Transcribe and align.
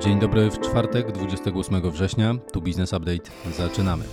Dzień 0.00 0.18
dobry 0.18 0.50
w 0.50 0.60
czwartek, 0.60 1.12
28 1.12 1.90
września. 1.90 2.34
Tu 2.52 2.60
Business 2.60 2.92
Update. 2.92 3.30
Zaczynamy. 3.52 4.04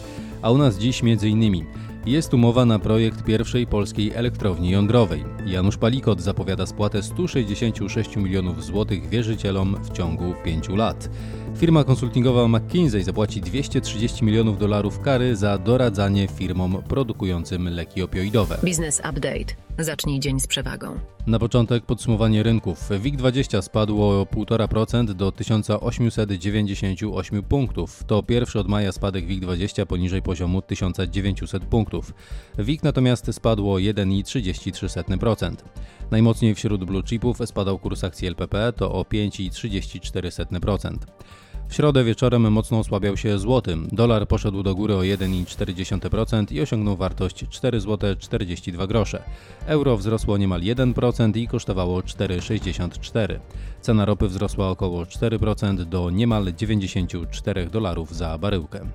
A 0.42 0.52
u 0.52 0.58
nas 0.58 0.78
dziś 0.78 1.04
innymi 1.30 1.66
jest 2.06 2.34
umowa 2.34 2.66
na 2.66 2.80
projekt 2.80 3.24
pierwszej 3.24 3.68
polskiej 3.68 4.12
elektrowni 4.12 4.70
jądrowej. 4.70 5.24
Janusz 5.46 5.78
Palikot 5.78 6.22
zapowiada 6.22 6.66
spłatę 6.66 7.04
166 7.04 8.16
milionów 8.16 8.66
złotych 8.66 9.10
wierzycielom 9.10 9.76
w 9.84 9.92
ciągu 9.92 10.34
5 10.44 10.70
lat. 10.70 11.10
Firma 11.58 11.84
konsultingowa 11.84 12.48
McKinsey 12.48 13.04
zapłaci 13.04 13.42
230 13.42 14.26
milionów 14.26 14.58
dolarów 14.58 15.00
kary 15.00 15.36
za 15.36 15.58
doradzanie 15.58 16.28
firmom 16.28 16.84
produkującym 16.88 17.70
leki 17.70 18.02
opioidowe. 18.02 18.58
Business 18.64 19.00
Update. 19.00 19.56
Zacznij 19.80 20.20
dzień 20.20 20.40
z 20.40 20.48
przewagą. 20.48 21.00
Na 21.28 21.40
początek 21.40 21.86
podsumowanie 21.86 22.44
rynków. 22.44 22.90
WIG20 22.90 23.62
spadło 23.62 24.22
o 24.22 24.26
1,5% 24.26 25.14
do 25.14 25.32
1898 25.32 27.44
punktów. 27.44 28.04
To 28.08 28.24
pierwszy 28.24 28.60
od 28.60 28.68
maja 28.68 28.92
spadek 28.92 29.28
WIG20 29.28 29.86
poniżej 29.86 30.22
poziomu 30.22 30.62
1900 30.62 31.66
punktów. 31.66 31.93
WIG 32.58 32.84
natomiast 32.84 33.34
spadło 33.34 33.74
o 33.74 33.78
1,33%. 33.78 35.56
Najmocniej 36.12 36.56
wśród 36.56 36.84
blue 36.84 37.04
chipów 37.04 37.38
spadał 37.46 37.80
kurs 37.80 38.04
akcji 38.04 38.28
LPP 38.28 38.74
to 38.74 38.92
o 38.92 39.04
5,34%. 39.04 40.98
W 41.68 41.76
środę 41.76 42.04
wieczorem 42.04 42.52
mocno 42.52 42.80
osłabiał 42.80 43.18
się 43.18 43.40
złoty. 43.40 43.78
Dolar 43.92 44.28
poszedł 44.28 44.64
do 44.64 44.76
góry 44.76 44.96
o 44.96 45.00
1,4% 45.00 46.54
i 46.54 46.62
osiągnął 46.62 46.96
wartość 46.96 47.46
4 47.50 47.80
zł 47.80 48.16
42 48.20 48.88
grosze. 48.88 49.24
Euro 49.66 49.98
wzrosło 49.98 50.38
niemal 50.38 50.62
1% 50.62 51.38
i 51.38 51.48
kosztowało 51.48 52.00
4,64. 52.00 53.40
Cena 53.82 54.06
ropy 54.06 54.28
wzrosła 54.28 54.70
około 54.70 55.04
4% 55.04 55.86
do 55.86 56.10
niemal 56.10 56.54
94 56.54 57.66
dolarów 57.66 58.16
za 58.16 58.38
baryłkę. 58.38 58.90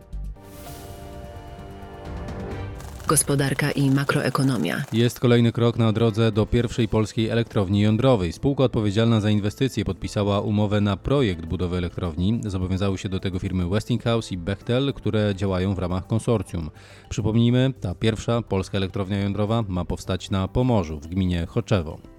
Gospodarka 3.08 3.70
i 3.70 3.90
makroekonomia. 3.90 4.82
Jest 4.92 5.20
kolejny 5.20 5.52
krok 5.52 5.78
na 5.78 5.92
drodze 5.92 6.32
do 6.32 6.46
pierwszej 6.46 6.88
polskiej 6.88 7.28
elektrowni 7.28 7.80
jądrowej. 7.80 8.32
Spółka 8.32 8.64
odpowiedzialna 8.64 9.20
za 9.20 9.30
inwestycje 9.30 9.84
podpisała 9.84 10.40
umowę 10.40 10.80
na 10.80 10.96
projekt 10.96 11.46
budowy 11.46 11.76
elektrowni. 11.76 12.40
Zobowiązały 12.46 12.98
się 12.98 13.08
do 13.08 13.20
tego 13.20 13.38
firmy 13.38 13.68
Westinghouse 13.68 14.32
i 14.32 14.36
Bechtel, 14.36 14.92
które 14.94 15.34
działają 15.34 15.74
w 15.74 15.78
ramach 15.78 16.06
konsorcjum. 16.06 16.70
Przypomnijmy, 17.08 17.72
ta 17.80 17.94
pierwsza 17.94 18.42
polska 18.42 18.78
elektrownia 18.78 19.18
jądrowa 19.18 19.64
ma 19.68 19.84
powstać 19.84 20.30
na 20.30 20.48
Pomorzu 20.48 21.00
w 21.00 21.06
gminie 21.06 21.46
Choczewo. 21.46 22.17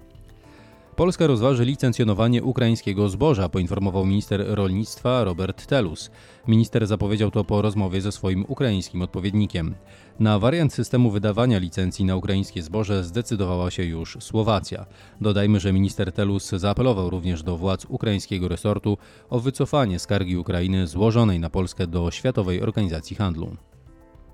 Polska 1.00 1.26
rozważy 1.26 1.64
licencjonowanie 1.64 2.42
ukraińskiego 2.42 3.08
zboża, 3.08 3.48
poinformował 3.48 4.06
minister 4.06 4.44
rolnictwa 4.46 5.24
Robert 5.24 5.66
Telus. 5.66 6.10
Minister 6.48 6.86
zapowiedział 6.86 7.30
to 7.30 7.44
po 7.44 7.62
rozmowie 7.62 8.00
ze 8.00 8.12
swoim 8.12 8.44
ukraińskim 8.48 9.02
odpowiednikiem. 9.02 9.74
Na 10.18 10.38
wariant 10.38 10.72
systemu 10.72 11.10
wydawania 11.10 11.58
licencji 11.58 12.04
na 12.04 12.16
ukraińskie 12.16 12.62
zboże 12.62 13.04
zdecydowała 13.04 13.70
się 13.70 13.84
już 13.84 14.16
Słowacja. 14.20 14.86
Dodajmy, 15.20 15.60
że 15.60 15.72
minister 15.72 16.12
Telus 16.12 16.50
zaapelował 16.50 17.10
również 17.10 17.42
do 17.42 17.56
władz 17.56 17.86
ukraińskiego 17.88 18.48
resortu 18.48 18.98
o 19.30 19.40
wycofanie 19.40 19.98
skargi 19.98 20.36
Ukrainy 20.36 20.86
złożonej 20.86 21.40
na 21.40 21.50
Polskę 21.50 21.86
do 21.86 22.10
Światowej 22.10 22.62
Organizacji 22.62 23.16
Handlu. 23.16 23.56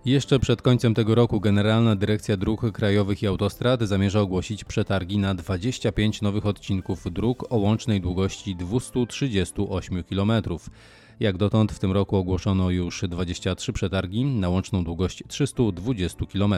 Jeszcze 0.07 0.39
przed 0.39 0.63
końcem 0.63 0.95
tego 0.95 1.15
roku 1.15 1.41
Generalna 1.41 1.97
Dyrekcja 1.97 2.37
Dróg 2.37 2.73
Krajowych 2.73 3.23
i 3.23 3.27
Autostrad 3.27 3.83
zamierza 3.83 4.21
ogłosić 4.21 4.65
przetargi 4.65 5.19
na 5.19 5.35
25 5.35 6.23
nowych 6.23 6.47
odcinków 6.47 7.13
dróg 7.13 7.53
o 7.53 7.57
łącznej 7.57 8.01
długości 8.01 8.57
238 8.57 10.05
km. 10.05 10.33
Jak 11.21 11.37
dotąd 11.37 11.73
w 11.73 11.79
tym 11.79 11.93
roku 11.93 12.17
ogłoszono 12.17 12.71
już 12.71 13.05
23 13.09 13.73
przetargi 13.73 14.25
na 14.25 14.49
łączną 14.49 14.85
długość 14.85 15.23
320 15.29 16.27
km. 16.33 16.55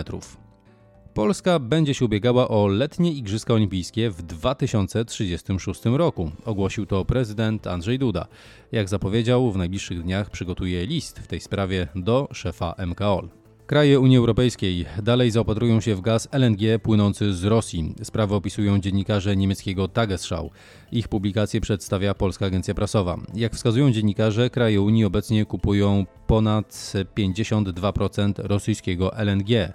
Polska 1.14 1.58
będzie 1.58 1.94
się 1.94 2.04
ubiegała 2.04 2.48
o 2.48 2.66
letnie 2.66 3.12
Igrzyska 3.12 3.54
Olimpijskie 3.54 4.10
w 4.10 4.22
2036 4.22 5.84
roku. 5.84 6.30
Ogłosił 6.44 6.86
to 6.86 7.04
prezydent 7.04 7.66
Andrzej 7.66 7.98
Duda. 7.98 8.26
Jak 8.72 8.88
zapowiedział, 8.88 9.52
w 9.52 9.56
najbliższych 9.56 10.02
dniach 10.02 10.30
przygotuje 10.30 10.86
list 10.86 11.18
w 11.18 11.26
tej 11.26 11.40
sprawie 11.40 11.88
do 11.94 12.28
szefa 12.32 12.74
MKOL. 12.86 13.37
Kraje 13.68 14.00
Unii 14.00 14.16
Europejskiej 14.16 14.86
dalej 15.02 15.30
zaopatrują 15.30 15.80
się 15.80 15.94
w 15.94 16.00
gaz 16.00 16.28
LNG 16.32 16.78
płynący 16.82 17.34
z 17.34 17.44
Rosji. 17.44 17.94
Sprawę 18.02 18.34
opisują 18.34 18.78
dziennikarze 18.80 19.36
niemieckiego 19.36 19.88
Tagesschau. 19.88 20.50
Ich 20.92 21.08
publikację 21.08 21.60
przedstawia 21.60 22.14
Polska 22.14 22.46
Agencja 22.46 22.74
Prasowa. 22.74 23.18
Jak 23.34 23.54
wskazują 23.54 23.90
dziennikarze, 23.90 24.50
kraje 24.50 24.80
Unii 24.80 25.04
obecnie 25.04 25.44
kupują 25.44 26.06
ponad 26.26 26.92
52% 27.16 28.32
rosyjskiego 28.36 29.16
LNG. 29.16 29.72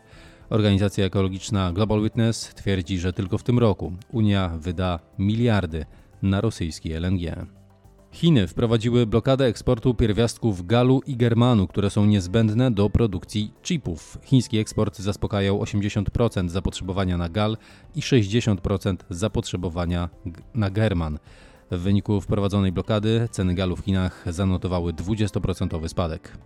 Organizacja 0.49 1.05
ekologiczna 1.05 1.71
Global 1.71 2.03
Witness 2.03 2.53
twierdzi, 2.55 2.99
że 2.99 3.13
tylko 3.13 3.37
w 3.37 3.43
tym 3.43 3.59
roku 3.59 3.93
Unia 4.11 4.51
wyda 4.59 4.99
miliardy 5.19 5.85
na 6.21 6.41
rosyjski 6.41 6.93
LNG. 6.93 7.45
Chiny 8.13 8.47
wprowadziły 8.47 9.05
blokadę 9.05 9.45
eksportu 9.45 9.93
pierwiastków 9.93 10.67
galu 10.67 11.01
i 11.07 11.15
germanu, 11.15 11.67
które 11.67 11.89
są 11.89 12.05
niezbędne 12.05 12.71
do 12.71 12.89
produkcji 12.89 13.51
chipów. 13.63 14.17
Chiński 14.23 14.57
eksport 14.57 14.99
zaspokajał 14.99 15.59
80% 15.59 16.49
zapotrzebowania 16.49 17.17
na 17.17 17.29
gal 17.29 17.57
i 17.95 18.01
60% 18.01 18.95
zapotrzebowania 19.09 20.09
na 20.53 20.69
german. 20.69 21.19
W 21.71 21.79
wyniku 21.79 22.21
wprowadzonej 22.21 22.71
blokady 22.71 23.27
ceny 23.31 23.55
galu 23.55 23.75
w 23.75 23.79
Chinach 23.79 24.23
zanotowały 24.27 24.93
20% 24.93 25.87
spadek. 25.87 26.37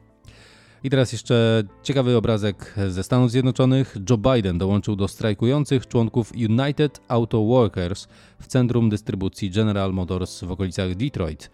I 0.83 0.89
teraz 0.89 1.11
jeszcze 1.11 1.63
ciekawy 1.83 2.17
obrazek 2.17 2.75
ze 2.87 3.03
Stanów 3.03 3.31
Zjednoczonych. 3.31 3.97
Joe 4.09 4.17
Biden 4.17 4.57
dołączył 4.57 4.95
do 4.95 5.07
strajkujących 5.07 5.87
członków 5.87 6.31
United 6.49 7.01
Auto 7.07 7.45
Workers 7.45 8.07
w 8.41 8.47
centrum 8.47 8.89
dystrybucji 8.89 9.51
General 9.51 9.93
Motors 9.93 10.43
w 10.43 10.51
okolicach 10.51 10.95
Detroit. 10.95 11.51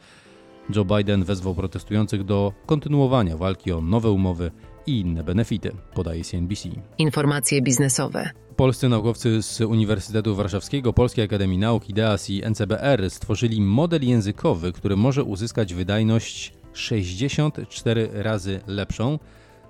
Joe 0.76 0.86
Biden 0.86 1.24
wezwał 1.24 1.56
protestujących 1.56 2.24
do 2.24 2.54
kontynuowania 2.66 3.38
walki 3.38 3.72
o 3.72 3.82
nowe 3.82 4.12
umowy 4.12 4.52
i 4.88 5.00
inne 5.00 5.24
benefity, 5.24 5.72
podaje 5.94 6.24
CNBC. 6.24 6.70
Informacje 6.98 7.62
biznesowe. 7.62 8.30
Polscy 8.56 8.90
naukowcy 8.90 9.42
z 9.42 9.62
Uniwersytetu 9.62 10.36
Warszawskiego, 10.36 10.94
Polskiej 10.94 11.26
Akademii 11.26 11.58
Nauk, 11.58 11.90
IDEAS 11.90 12.30
i 12.30 12.42
NCBR 12.50 13.10
stworzyli 13.10 13.62
model 13.62 14.08
językowy, 14.08 14.72
który 14.72 14.96
może 14.96 15.24
uzyskać 15.24 15.74
wydajność 15.74 16.54
64 16.74 18.10
razy 18.14 18.62
lepszą 18.68 19.20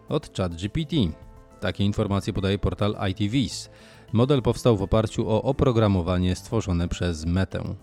od 0.09 0.38
ChatGPT. 0.38 0.96
Takie 1.59 1.84
informacje 1.84 2.34
podaje 2.34 2.59
portal 2.59 2.96
ITVs. 3.12 3.69
Model 4.14 4.41
powstał 4.41 4.78
w 4.78 4.81
oparciu 4.81 5.30
o 5.30 5.44
oprogramowanie 5.44 6.36
stworzone 6.36 6.88
przez 6.88 7.25
Metę. 7.25 7.75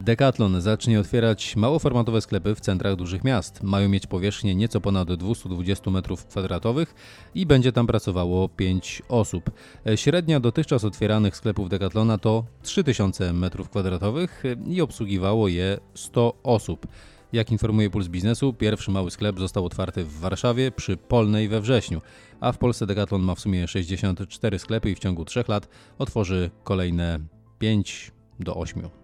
Decathlon 0.00 0.60
zacznie 0.60 1.00
otwierać 1.00 1.56
małoformatowe 1.56 2.20
sklepy 2.20 2.54
w 2.54 2.60
centrach 2.60 2.96
dużych 2.96 3.24
miast. 3.24 3.62
Mają 3.62 3.88
mieć 3.88 4.06
powierzchnię 4.06 4.54
nieco 4.54 4.80
ponad 4.80 5.12
220 5.12 5.90
m2 5.90 6.86
i 7.34 7.46
będzie 7.46 7.72
tam 7.72 7.86
pracowało 7.86 8.48
5 8.48 9.02
osób. 9.08 9.50
Średnia 9.96 10.40
dotychczas 10.40 10.84
otwieranych 10.84 11.36
sklepów 11.36 11.68
Decathlona 11.68 12.18
to 12.18 12.44
3000 12.62 13.30
m2 13.30 14.28
i 14.66 14.80
obsługiwało 14.80 15.48
je 15.48 15.78
100 15.94 16.34
osób. 16.42 16.86
Jak 17.32 17.52
informuje 17.52 17.90
Puls 17.90 18.08
Biznesu, 18.08 18.52
pierwszy 18.52 18.90
mały 18.90 19.10
sklep 19.10 19.38
został 19.38 19.64
otwarty 19.64 20.04
w 20.04 20.20
Warszawie 20.20 20.70
przy 20.70 20.96
Polnej 20.96 21.48
we 21.48 21.60
wrześniu, 21.60 22.00
a 22.40 22.52
w 22.52 22.58
Polsce 22.58 22.86
Decathlon 22.86 23.22
ma 23.22 23.34
w 23.34 23.40
sumie 23.40 23.68
64 23.68 24.58
sklepy 24.58 24.90
i 24.90 24.94
w 24.94 24.98
ciągu 24.98 25.24
3 25.24 25.44
lat 25.48 25.68
otworzy 25.98 26.50
kolejne 26.64 27.20
5 27.58 28.12
do 28.40 28.56
8. 28.56 28.99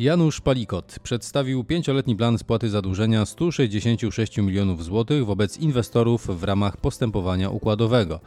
Janusz 0.00 0.40
Palikot 0.40 0.98
przedstawił 1.02 1.64
pięcioletni 1.64 2.16
plan 2.16 2.38
spłaty 2.38 2.70
zadłużenia 2.70 3.26
166 3.26 4.38
milionów 4.38 4.84
złotych 4.84 5.26
wobec 5.26 5.58
inwestorów 5.58 6.40
w 6.40 6.44
ramach 6.44 6.76
postępowania 6.76 7.50
układowego. 7.50 8.20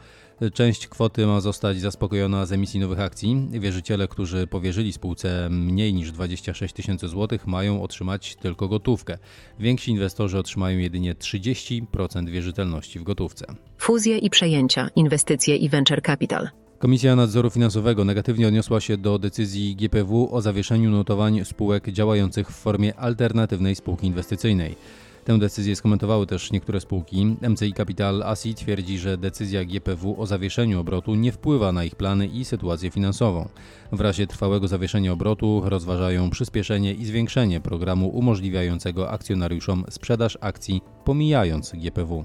Część 0.52 0.88
kwoty 0.88 1.26
ma 1.26 1.40
zostać 1.40 1.80
zaspokojona 1.80 2.46
z 2.46 2.52
emisji 2.52 2.80
nowych 2.80 3.00
akcji. 3.00 3.48
Wierzyciele, 3.50 4.08
którzy 4.08 4.46
powierzyli 4.46 4.92
spółce 4.92 5.48
mniej 5.50 5.94
niż 5.94 6.12
26 6.12 6.74
tysięcy 6.74 7.08
złotych, 7.08 7.46
mają 7.46 7.82
otrzymać 7.82 8.36
tylko 8.36 8.68
gotówkę. 8.68 9.18
Więksi 9.58 9.90
inwestorzy 9.90 10.38
otrzymają 10.38 10.78
jedynie 10.78 11.14
30% 11.14 12.28
wierzytelności 12.30 12.98
w 12.98 13.02
gotówce. 13.02 13.46
Fuzje 13.78 14.18
i 14.18 14.30
przejęcia, 14.30 14.90
inwestycje 14.96 15.56
i 15.56 15.68
venture 15.68 16.02
capital. 16.02 16.63
Komisja 16.84 17.16
Nadzoru 17.16 17.50
Finansowego 17.50 18.04
negatywnie 18.04 18.48
odniosła 18.48 18.80
się 18.80 18.96
do 18.96 19.18
decyzji 19.18 19.76
GPW 19.76 20.28
o 20.34 20.40
zawieszeniu 20.40 20.90
notowań 20.90 21.44
spółek 21.44 21.90
działających 21.90 22.48
w 22.50 22.54
formie 22.54 22.94
alternatywnej 22.94 23.74
spółki 23.74 24.06
inwestycyjnej. 24.06 24.76
Tę 25.24 25.38
decyzję 25.38 25.76
skomentowały 25.76 26.26
też 26.26 26.52
niektóre 26.52 26.80
spółki. 26.80 27.36
MCI 27.48 27.72
Capital 27.72 28.22
ASI 28.22 28.54
twierdzi, 28.54 28.98
że 28.98 29.18
decyzja 29.18 29.64
GPW 29.64 30.22
o 30.22 30.26
zawieszeniu 30.26 30.80
obrotu 30.80 31.14
nie 31.14 31.32
wpływa 31.32 31.72
na 31.72 31.84
ich 31.84 31.94
plany 31.94 32.26
i 32.26 32.44
sytuację 32.44 32.90
finansową. 32.90 33.48
W 33.92 34.00
razie 34.00 34.26
trwałego 34.26 34.68
zawieszenia 34.68 35.12
obrotu 35.12 35.62
rozważają 35.64 36.30
przyspieszenie 36.30 36.94
i 36.94 37.04
zwiększenie 37.04 37.60
programu 37.60 38.08
umożliwiającego 38.08 39.10
akcjonariuszom 39.10 39.84
sprzedaż 39.90 40.38
akcji, 40.40 40.80
pomijając 41.04 41.72
GPW. 41.72 42.24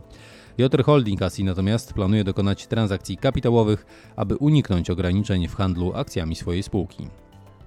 Jotr 0.60 0.84
Holding 0.84 1.22
ASI 1.22 1.44
natomiast 1.44 1.94
planuje 1.94 2.24
dokonać 2.24 2.68
transakcji 2.68 3.18
kapitałowych, 3.18 3.86
aby 4.16 4.38
uniknąć 4.38 4.90
ograniczeń 4.90 5.48
w 5.48 5.56
handlu 5.56 5.94
akcjami 5.96 6.36
swojej 6.36 6.64
spółki. 6.64 7.08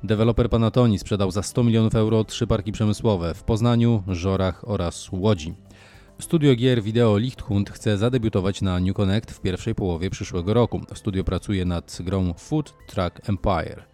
Deweloper 0.03 0.51
Panatoni 0.51 0.99
sprzedał 0.99 1.31
za 1.31 1.43
100 1.43 1.65
milionów 1.65 1.95
euro 1.95 2.25
trzy 2.25 2.47
parki 2.47 2.73
przemysłowe 2.73 3.35
w 3.35 3.45
Poznaniu, 3.45 4.03
Żorach 4.09 4.69
oraz 4.69 5.09
Łodzi. 5.13 5.55
Studio 6.21 6.55
gier 6.55 6.83
wideo 6.83 7.19
Lichthund 7.19 7.71
chce 7.71 7.99
zadebiutować 7.99 8.63
na 8.63 8.81
New 8.81 8.97
Connect 8.97 9.31
w 9.31 9.41
pierwszej 9.41 9.75
połowie 9.75 10.11
przyszłego 10.11 10.55
roku. 10.55 10.81
Studio 10.95 11.25
pracuje 11.25 11.65
nad 11.65 11.99
grą 12.01 12.35
Food 12.35 12.75
Truck 12.87 13.29
Empire. 13.29 13.92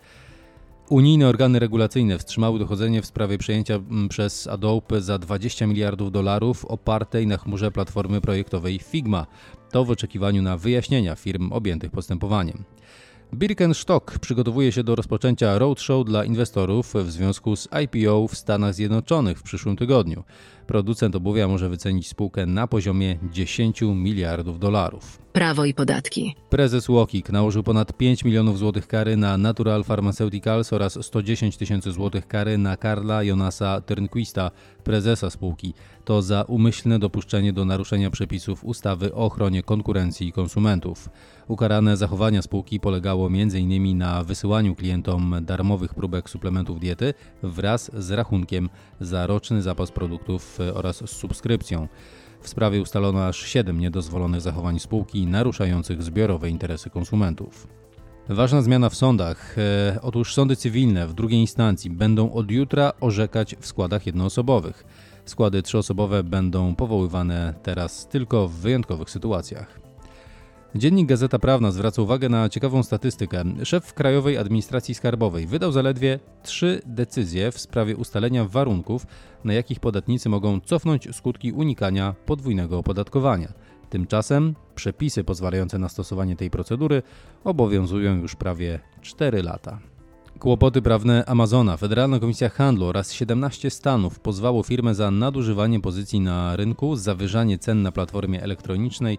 Unijne 0.90 1.28
organy 1.28 1.58
regulacyjne 1.58 2.18
wstrzymały 2.18 2.58
dochodzenie 2.58 3.02
w 3.02 3.06
sprawie 3.06 3.38
przejęcia 3.38 3.74
mm, 3.74 4.08
przez 4.08 4.46
Adobe 4.46 5.00
za 5.00 5.18
20 5.18 5.66
miliardów 5.66 6.12
dolarów 6.12 6.64
opartej 6.64 7.26
na 7.26 7.36
chmurze 7.36 7.70
platformy 7.70 8.20
projektowej 8.20 8.78
Figma. 8.78 9.26
To 9.70 9.84
w 9.84 9.90
oczekiwaniu 9.90 10.42
na 10.42 10.56
wyjaśnienia 10.56 11.14
firm 11.14 11.52
objętych 11.52 11.90
postępowaniem. 11.90 12.64
Birkenstock 13.34 14.18
przygotowuje 14.18 14.72
się 14.72 14.84
do 14.84 14.94
rozpoczęcia 14.94 15.58
roadshow 15.58 16.04
dla 16.04 16.24
inwestorów 16.24 16.94
w 16.94 17.10
związku 17.10 17.56
z 17.56 17.68
IPO 17.82 18.28
w 18.28 18.34
Stanach 18.34 18.74
Zjednoczonych 18.74 19.38
w 19.38 19.42
przyszłym 19.42 19.76
tygodniu. 19.76 20.24
Producent 20.66 21.16
obuwia 21.16 21.48
może 21.48 21.68
wycenić 21.68 22.08
spółkę 22.08 22.46
na 22.46 22.66
poziomie 22.66 23.18
10 23.32 23.82
miliardów 23.82 24.58
dolarów. 24.58 25.27
Prawo 25.32 25.64
i 25.64 25.74
podatki. 25.74 26.34
Prezes 26.50 26.88
Łokik 26.88 27.30
nałożył 27.30 27.62
ponad 27.62 27.96
5 27.96 28.24
milionów 28.24 28.58
złotych 28.58 28.86
kary 28.86 29.16
na 29.16 29.38
Natural 29.38 29.84
Pharmaceuticals 29.84 30.72
oraz 30.72 30.98
110 31.06 31.56
tysięcy 31.56 31.92
złotych 31.92 32.26
kary 32.26 32.58
na 32.58 32.76
Karla 32.76 33.22
Jonasa 33.22 33.80
Turnquista, 33.80 34.50
prezesa 34.84 35.30
spółki. 35.30 35.74
To 36.04 36.22
za 36.22 36.42
umyślne 36.42 36.98
dopuszczenie 36.98 37.52
do 37.52 37.64
naruszenia 37.64 38.10
przepisów 38.10 38.64
ustawy 38.64 39.14
o 39.14 39.18
ochronie 39.18 39.62
konkurencji 39.62 40.28
i 40.28 40.32
konsumentów. 40.32 41.08
Ukarane 41.48 41.96
zachowania 41.96 42.42
spółki 42.42 42.80
polegało 42.80 43.26
m.in. 43.26 43.98
na 43.98 44.24
wysyłaniu 44.24 44.74
klientom 44.74 45.36
darmowych 45.42 45.94
próbek 45.94 46.30
suplementów 46.30 46.80
diety 46.80 47.14
wraz 47.42 47.90
z 47.98 48.10
rachunkiem 48.10 48.68
za 49.00 49.26
roczny 49.26 49.62
zapas 49.62 49.90
produktów 49.90 50.58
oraz 50.74 50.96
z 50.96 51.10
subskrypcją. 51.10 51.88
W 52.40 52.48
sprawie 52.48 52.82
ustalono 52.82 53.26
aż 53.26 53.46
7 53.46 53.80
niedozwolonych 53.80 54.40
zachowań 54.40 54.78
spółki 54.78 55.26
naruszających 55.26 56.02
zbiorowe 56.02 56.50
interesy 56.50 56.90
konsumentów. 56.90 57.68
Ważna 58.28 58.62
zmiana 58.62 58.88
w 58.88 58.94
sądach. 58.94 59.56
E, 59.58 59.98
otóż 60.02 60.34
sądy 60.34 60.56
cywilne 60.56 61.06
w 61.06 61.14
drugiej 61.14 61.40
instancji 61.40 61.90
będą 61.90 62.32
od 62.32 62.50
jutra 62.50 62.92
orzekać 63.00 63.56
w 63.60 63.66
składach 63.66 64.06
jednoosobowych. 64.06 64.84
Składy 65.24 65.62
trzyosobowe 65.62 66.24
będą 66.24 66.74
powoływane 66.74 67.54
teraz 67.62 68.08
tylko 68.08 68.48
w 68.48 68.52
wyjątkowych 68.52 69.10
sytuacjach. 69.10 69.87
Dziennik 70.74 71.08
Gazeta 71.08 71.38
Prawna 71.38 71.70
zwraca 71.70 72.02
uwagę 72.02 72.28
na 72.28 72.48
ciekawą 72.48 72.82
statystykę. 72.82 73.44
Szef 73.64 73.94
Krajowej 73.94 74.38
Administracji 74.38 74.94
Skarbowej 74.94 75.46
wydał 75.46 75.72
zaledwie 75.72 76.18
trzy 76.42 76.82
decyzje 76.86 77.52
w 77.52 77.60
sprawie 77.60 77.96
ustalenia 77.96 78.44
warunków, 78.44 79.06
na 79.44 79.52
jakich 79.52 79.80
podatnicy 79.80 80.28
mogą 80.28 80.60
cofnąć 80.60 81.16
skutki 81.16 81.52
unikania 81.52 82.14
podwójnego 82.26 82.78
opodatkowania. 82.78 83.52
Tymczasem 83.90 84.54
przepisy 84.74 85.24
pozwalające 85.24 85.78
na 85.78 85.88
stosowanie 85.88 86.36
tej 86.36 86.50
procedury 86.50 87.02
obowiązują 87.44 88.16
już 88.16 88.34
prawie 88.34 88.80
4 89.02 89.42
lata. 89.42 89.78
Kłopoty 90.38 90.82
prawne 90.82 91.24
Amazona, 91.26 91.76
Federalna 91.76 92.18
Komisja 92.18 92.48
Handlu 92.48 92.86
oraz 92.86 93.12
17 93.12 93.70
stanów 93.70 94.20
pozwało 94.20 94.62
firmę 94.62 94.94
za 94.94 95.10
nadużywanie 95.10 95.80
pozycji 95.80 96.20
na 96.20 96.56
rynku, 96.56 96.96
zawyżanie 96.96 97.58
cen 97.58 97.82
na 97.82 97.92
platformie 97.92 98.42
elektronicznej 98.42 99.18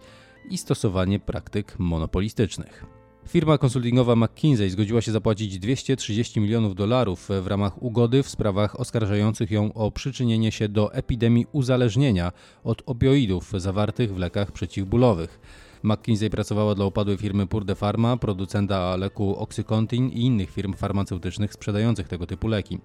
i 0.49 0.57
stosowanie 0.57 1.19
praktyk 1.19 1.79
monopolistycznych. 1.79 2.85
Firma 3.27 3.57
konsultingowa 3.57 4.15
McKinsey 4.15 4.69
zgodziła 4.69 5.01
się 5.01 5.11
zapłacić 5.11 5.59
230 5.59 6.39
milionów 6.39 6.75
dolarów 6.75 7.29
w 7.41 7.47
ramach 7.47 7.83
ugody 7.83 8.23
w 8.23 8.29
sprawach 8.29 8.79
oskarżających 8.79 9.51
ją 9.51 9.73
o 9.73 9.91
przyczynienie 9.91 10.51
się 10.51 10.69
do 10.69 10.93
epidemii 10.93 11.45
uzależnienia 11.51 12.31
od 12.63 12.83
opioidów 12.85 13.51
zawartych 13.57 14.13
w 14.13 14.17
lekach 14.17 14.51
przeciwbólowych. 14.51 15.39
McKinsey 15.83 16.29
pracowała 16.29 16.75
dla 16.75 16.85
upadłej 16.85 17.17
firmy 17.17 17.47
Purde 17.47 17.75
Pharma, 17.75 18.17
producenta 18.17 18.95
leku 18.95 19.35
Oxycontin 19.35 20.09
i 20.09 20.21
innych 20.21 20.51
firm 20.51 20.73
farmaceutycznych 20.73 21.53
sprzedających 21.53 22.07
tego 22.07 22.27
typu 22.27 22.47
leki. 22.47 22.79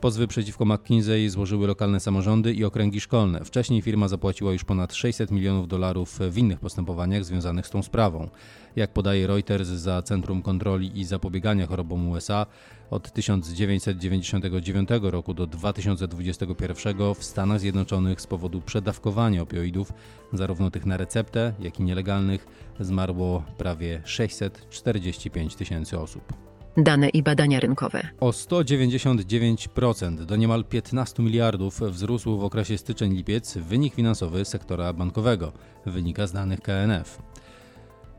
Pozwy 0.00 0.26
przeciwko 0.26 0.64
McKinsey 0.64 1.28
złożyły 1.28 1.66
lokalne 1.66 2.00
samorządy 2.00 2.52
i 2.54 2.64
okręgi 2.64 3.00
szkolne. 3.00 3.44
Wcześniej 3.44 3.82
firma 3.82 4.08
zapłaciła 4.08 4.52
już 4.52 4.64
ponad 4.64 4.94
600 4.94 5.30
milionów 5.30 5.68
dolarów 5.68 6.18
w 6.30 6.38
innych 6.38 6.60
postępowaniach 6.60 7.24
związanych 7.24 7.66
z 7.66 7.70
tą 7.70 7.82
sprawą. 7.82 8.28
Jak 8.76 8.92
podaje 8.92 9.26
Reuters 9.26 9.68
za 9.68 10.02
Centrum 10.02 10.42
Kontroli 10.42 11.00
i 11.00 11.04
Zapobiegania 11.04 11.66
Chorobom 11.66 12.08
USA, 12.08 12.46
od 12.90 13.12
1999 13.12 14.88
roku 15.02 15.34
do 15.34 15.46
2021 15.46 17.14
w 17.14 17.24
Stanach 17.24 17.60
Zjednoczonych 17.60 18.20
z 18.20 18.26
powodu 18.26 18.60
przedawkowania 18.60 19.42
opioidów, 19.42 19.92
zarówno 20.32 20.70
tych 20.70 20.86
na 20.86 20.96
receptę, 20.96 21.52
jak 21.60 21.80
i 21.80 21.82
nielegalnych, 21.82 22.46
zmarło 22.80 23.44
prawie 23.58 24.02
645 24.04 25.54
tysięcy 25.54 25.98
osób. 25.98 26.49
Dane 26.76 27.08
i 27.08 27.22
badania 27.22 27.60
rynkowe. 27.60 28.08
O 28.20 28.30
199% 28.30 30.24
do 30.24 30.36
niemal 30.36 30.64
15 30.64 31.22
miliardów 31.22 31.80
wzrósł 31.80 32.38
w 32.38 32.44
okresie 32.44 32.78
styczeń-lipiec 32.78 33.58
wynik 33.58 33.94
finansowy 33.94 34.44
sektora 34.44 34.92
bankowego, 34.92 35.52
wynika 35.86 36.26
z 36.26 36.32
danych 36.32 36.60
KNF. 36.60 37.18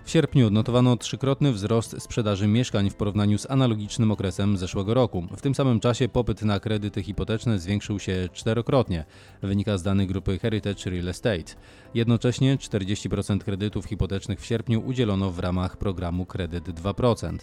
W 0.06 0.10
sierpniu 0.10 0.48
odnotowano 0.48 0.98
trzykrotny 0.98 1.52
wzrost 1.52 1.96
sprzedaży 2.00 2.48
mieszkań 2.48 2.90
w 2.90 2.96
porównaniu 2.96 3.38
z 3.38 3.52
analogicznym 3.52 4.12
okresem 4.12 4.58
zeszłego 4.58 4.94
roku. 4.94 5.28
W 5.38 5.42
tym 5.42 5.56
samym 5.56 5.80
czasie 5.80 6.10
popyt 6.10 6.42
na 6.42 6.60
kredyty 6.60 7.04
hipoteczne 7.04 7.60
zwiększył 7.60 8.00
się 8.00 8.30
czterokrotnie, 8.34 9.06
wynika 9.42 9.78
z 9.78 9.84
danych 9.84 10.08
grupy 10.08 10.40
Heritage 10.40 10.90
Real 10.90 11.10
Estate. 11.10 11.56
Jednocześnie 11.94 12.58
40% 12.58 13.40
kredytów 13.40 13.86
hipotecznych 13.86 14.42
w 14.42 14.46
sierpniu 14.46 14.88
udzielono 14.88 15.32
w 15.32 15.40
ramach 15.40 15.78
programu 15.78 16.26
Kredyt 16.26 16.70
2%. 16.70 17.38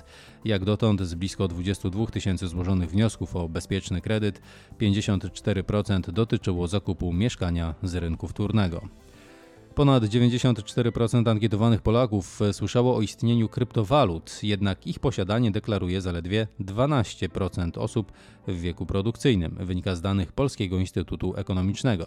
Jak 0.44 0.64
dotąd 0.64 1.02
z 1.02 1.14
blisko 1.14 1.48
22 1.48 2.06
tysięcy 2.06 2.48
złożonych 2.48 2.90
wniosków 2.90 3.36
o 3.36 3.48
bezpieczny 3.48 4.00
kredyt, 4.00 4.40
54% 4.80 6.10
dotyczyło 6.10 6.68
zakupu 6.68 7.12
mieszkania 7.12 7.74
z 7.82 7.94
rynku 7.94 8.28
wtórnego. 8.28 8.88
Ponad 9.78 10.04
94% 10.04 11.30
ankietowanych 11.30 11.82
Polaków 11.82 12.42
e, 12.42 12.52
słyszało 12.52 12.96
o 12.96 13.00
istnieniu 13.00 13.48
kryptowalut, 13.48 14.38
jednak 14.42 14.86
ich 14.86 14.98
posiadanie 14.98 15.50
deklaruje 15.50 16.00
zaledwie 16.00 16.46
12% 16.60 17.78
osób 17.78 18.12
w 18.48 18.60
wieku 18.60 18.86
produkcyjnym, 18.86 19.56
wynika 19.60 19.94
z 19.94 20.00
danych 20.00 20.32
Polskiego 20.32 20.78
Instytutu 20.78 21.34
Ekonomicznego. 21.36 22.06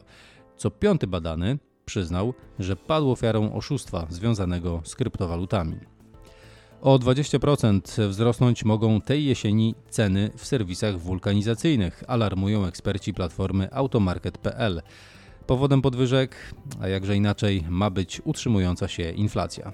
Co 0.57 0.71
piąty 0.71 1.07
badany 1.07 1.59
przyznał, 1.85 2.33
że 2.59 2.75
padł 2.75 3.11
ofiarą 3.11 3.53
oszustwa 3.53 4.07
związanego 4.09 4.81
z 4.83 4.95
kryptowalutami. 4.95 5.75
O 6.81 6.99
20% 6.99 8.07
wzrosnąć 8.07 8.65
mogą 8.65 9.01
tej 9.01 9.25
jesieni 9.25 9.75
ceny 9.89 10.31
w 10.37 10.45
serwisach 10.45 10.99
wulkanizacyjnych, 10.99 12.03
alarmują 12.07 12.65
eksperci 12.65 13.13
platformy 13.13 13.73
automarket.pl. 13.73 14.81
Powodem 15.47 15.81
podwyżek, 15.81 16.35
a 16.81 16.87
jakże 16.87 17.15
inaczej, 17.15 17.63
ma 17.69 17.89
być 17.89 18.21
utrzymująca 18.25 18.87
się 18.87 19.11
inflacja. 19.11 19.73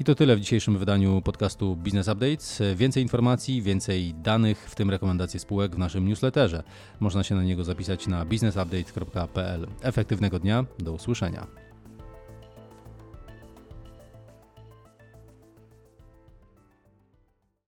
I 0.00 0.04
to 0.04 0.14
tyle 0.14 0.36
w 0.36 0.40
dzisiejszym 0.40 0.78
wydaniu 0.78 1.22
podcastu 1.22 1.76
Business 1.76 2.08
Updates. 2.08 2.62
Więcej 2.76 3.02
informacji, 3.02 3.62
więcej 3.62 4.14
danych, 4.14 4.70
w 4.70 4.74
tym 4.74 4.90
rekomendacje 4.90 5.40
spółek 5.40 5.74
w 5.74 5.78
naszym 5.78 6.08
newsletterze. 6.08 6.62
Można 7.00 7.22
się 7.22 7.34
na 7.34 7.42
niego 7.42 7.64
zapisać 7.64 8.06
na 8.06 8.24
businessupdate.pl. 8.24 9.66
Efektywnego 9.82 10.38
dnia, 10.38 10.64
do 10.78 10.92
usłyszenia. 10.92 11.69